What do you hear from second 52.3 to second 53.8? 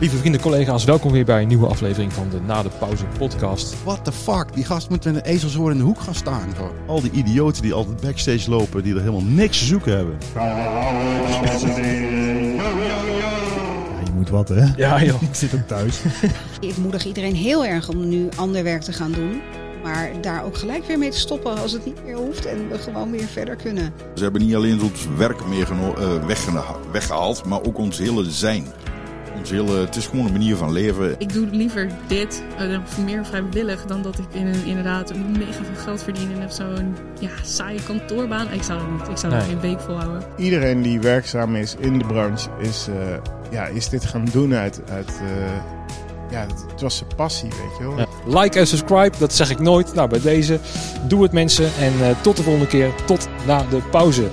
de volgende keer. Tot na de